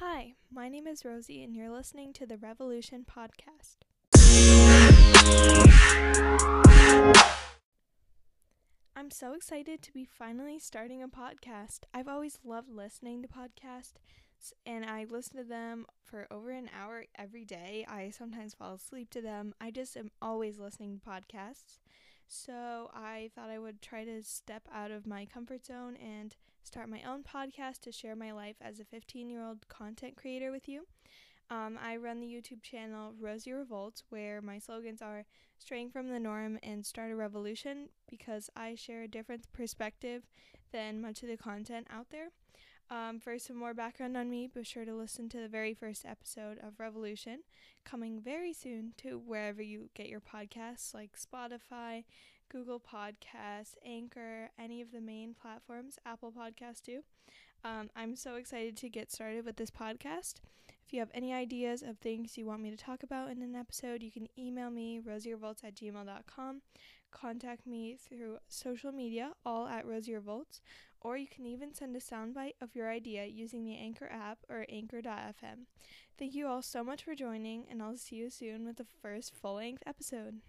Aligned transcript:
Hi, 0.00 0.34
my 0.52 0.68
name 0.68 0.86
is 0.86 1.06
Rosie, 1.06 1.42
and 1.42 1.56
you're 1.56 1.70
listening 1.70 2.12
to 2.12 2.26
the 2.26 2.36
Revolution 2.36 3.06
Podcast. 3.10 3.76
I'm 8.94 9.10
so 9.10 9.32
excited 9.32 9.80
to 9.80 9.92
be 9.94 10.04
finally 10.04 10.58
starting 10.58 11.02
a 11.02 11.08
podcast. 11.08 11.84
I've 11.94 12.08
always 12.08 12.38
loved 12.44 12.68
listening 12.68 13.22
to 13.22 13.28
podcasts, 13.28 13.94
and 14.66 14.84
I 14.84 15.06
listen 15.08 15.38
to 15.38 15.44
them 15.44 15.86
for 16.04 16.26
over 16.30 16.50
an 16.50 16.68
hour 16.78 17.06
every 17.18 17.46
day. 17.46 17.86
I 17.88 18.10
sometimes 18.10 18.52
fall 18.52 18.74
asleep 18.74 19.08
to 19.12 19.22
them. 19.22 19.54
I 19.62 19.70
just 19.70 19.96
am 19.96 20.10
always 20.20 20.58
listening 20.58 21.00
to 21.00 21.10
podcasts. 21.10 21.78
So 22.28 22.90
I 22.94 23.30
thought 23.34 23.50
I 23.50 23.58
would 23.58 23.80
try 23.80 24.04
to 24.04 24.22
step 24.22 24.62
out 24.72 24.90
of 24.90 25.06
my 25.06 25.26
comfort 25.26 25.64
zone 25.64 25.96
and 25.96 26.34
start 26.62 26.88
my 26.88 27.02
own 27.02 27.22
podcast 27.22 27.80
to 27.82 27.92
share 27.92 28.16
my 28.16 28.32
life 28.32 28.56
as 28.60 28.80
a 28.80 28.84
15 28.84 29.30
year 29.30 29.42
old 29.42 29.68
content 29.68 30.16
creator 30.16 30.50
with 30.50 30.68
you. 30.68 30.86
Um, 31.48 31.78
I 31.80 31.96
run 31.96 32.18
the 32.18 32.26
YouTube 32.26 32.62
channel 32.62 33.14
Rosie 33.20 33.52
Revolts, 33.52 34.02
where 34.08 34.42
my 34.42 34.58
slogans 34.58 35.00
are 35.00 35.24
straying 35.58 35.90
from 35.90 36.08
the 36.08 36.18
norm 36.18 36.58
and 36.62 36.84
start 36.84 37.12
a 37.12 37.16
revolution 37.16 37.88
because 38.10 38.50
I 38.56 38.74
share 38.74 39.02
a 39.02 39.08
different 39.08 39.52
perspective 39.52 40.24
than 40.72 41.00
much 41.00 41.22
of 41.22 41.28
the 41.28 41.36
content 41.36 41.86
out 41.88 42.10
there. 42.10 42.30
Um, 42.88 43.18
for 43.18 43.38
some 43.38 43.56
more 43.56 43.74
background 43.74 44.16
on 44.16 44.30
me, 44.30 44.46
be 44.46 44.62
sure 44.62 44.84
to 44.84 44.94
listen 44.94 45.28
to 45.30 45.38
the 45.38 45.48
very 45.48 45.74
first 45.74 46.04
episode 46.04 46.58
of 46.58 46.78
Revolution, 46.78 47.40
coming 47.84 48.20
very 48.20 48.52
soon 48.52 48.92
to 48.98 49.18
wherever 49.18 49.60
you 49.60 49.90
get 49.94 50.08
your 50.08 50.20
podcasts 50.20 50.94
like 50.94 51.18
Spotify, 51.18 52.04
Google 52.48 52.80
Podcasts, 52.80 53.74
Anchor, 53.84 54.50
any 54.56 54.80
of 54.80 54.92
the 54.92 55.00
main 55.00 55.34
platforms, 55.34 55.98
Apple 56.06 56.32
Podcasts 56.32 56.80
too. 56.80 57.02
Um, 57.64 57.90
I'm 57.96 58.14
so 58.14 58.36
excited 58.36 58.76
to 58.76 58.88
get 58.88 59.10
started 59.10 59.44
with 59.44 59.56
this 59.56 59.70
podcast. 59.70 60.34
If 60.86 60.92
you 60.92 61.00
have 61.00 61.10
any 61.12 61.32
ideas 61.34 61.82
of 61.82 61.98
things 61.98 62.38
you 62.38 62.46
want 62.46 62.62
me 62.62 62.70
to 62.70 62.76
talk 62.76 63.02
about 63.02 63.30
in 63.30 63.42
an 63.42 63.56
episode, 63.56 64.04
you 64.04 64.12
can 64.12 64.28
email 64.38 64.70
me, 64.70 65.00
rosierevolts 65.04 65.64
at 65.64 65.74
gmail.com. 65.74 66.62
Contact 67.10 67.66
me 67.66 67.96
through 67.96 68.38
social 68.46 68.92
media, 68.92 69.32
all 69.44 69.66
at 69.66 69.84
rosierevolts, 69.84 70.60
or 71.00 71.16
you 71.16 71.26
can 71.26 71.44
even 71.44 71.74
send 71.74 71.96
a 71.96 71.98
soundbite 71.98 72.54
of 72.60 72.76
your 72.76 72.88
idea 72.88 73.24
using 73.24 73.64
the 73.64 73.76
Anchor 73.76 74.08
app 74.08 74.38
or 74.48 74.64
anchor.fm. 74.68 75.66
Thank 76.16 76.34
you 76.34 76.46
all 76.46 76.62
so 76.62 76.84
much 76.84 77.02
for 77.02 77.16
joining, 77.16 77.66
and 77.68 77.82
I'll 77.82 77.96
see 77.96 78.16
you 78.16 78.30
soon 78.30 78.64
with 78.64 78.76
the 78.76 78.86
first 79.02 79.34
full 79.34 79.54
length 79.54 79.82
episode. 79.86 80.40